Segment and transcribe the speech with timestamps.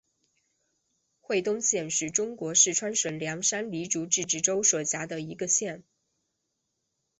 [1.19, 5.83] 会东县是中国四川省凉山彝族自治州所辖的一个县。